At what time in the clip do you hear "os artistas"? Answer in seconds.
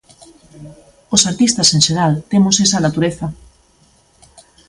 1.15-1.71